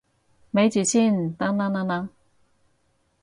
[0.49, 2.09] 咪住先，等等等等